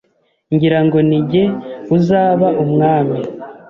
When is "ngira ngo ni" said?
0.53-1.19